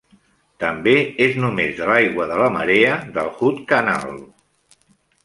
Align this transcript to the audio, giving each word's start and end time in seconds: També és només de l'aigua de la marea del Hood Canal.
També 0.63 0.93
és 1.25 1.35
només 1.43 1.75
de 1.81 1.89
l'aigua 1.91 2.27
de 2.31 2.39
la 2.41 2.47
marea 2.55 2.97
del 3.19 3.29
Hood 3.37 3.61
Canal. 3.73 4.17